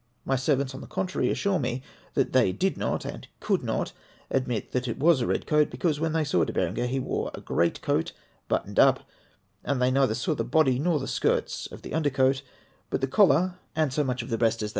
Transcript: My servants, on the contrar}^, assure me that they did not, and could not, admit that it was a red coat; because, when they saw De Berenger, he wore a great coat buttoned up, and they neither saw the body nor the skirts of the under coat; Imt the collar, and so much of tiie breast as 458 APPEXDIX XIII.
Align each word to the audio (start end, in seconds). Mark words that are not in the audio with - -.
My 0.25 0.35
servants, 0.35 0.73
on 0.73 0.81
the 0.81 0.87
contrar}^, 0.87 1.29
assure 1.29 1.59
me 1.59 1.83
that 2.15 2.33
they 2.33 2.51
did 2.51 2.75
not, 2.75 3.05
and 3.05 3.27
could 3.39 3.61
not, 3.63 3.93
admit 4.31 4.71
that 4.71 4.87
it 4.87 4.97
was 4.97 5.21
a 5.21 5.27
red 5.27 5.45
coat; 5.45 5.69
because, 5.69 5.99
when 5.99 6.11
they 6.11 6.23
saw 6.23 6.43
De 6.43 6.51
Berenger, 6.51 6.87
he 6.87 6.99
wore 6.99 7.29
a 7.35 7.39
great 7.39 7.83
coat 7.83 8.11
buttoned 8.47 8.79
up, 8.79 9.01
and 9.63 9.79
they 9.79 9.91
neither 9.91 10.15
saw 10.15 10.33
the 10.33 10.43
body 10.43 10.79
nor 10.79 10.99
the 10.99 11.07
skirts 11.07 11.67
of 11.67 11.83
the 11.83 11.93
under 11.93 12.09
coat; 12.09 12.41
Imt 12.91 12.99
the 13.01 13.05
collar, 13.05 13.59
and 13.75 13.93
so 13.93 14.03
much 14.03 14.23
of 14.23 14.29
tiie 14.29 14.29
breast 14.29 14.33
as 14.33 14.39
458 14.39 14.39
APPEXDIX 14.39 14.61
XIII. 14.61 14.69